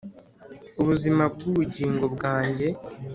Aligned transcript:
ubuzima 0.81 1.23
bw'ubugingo 1.33 2.03
bwanjye 2.15 2.67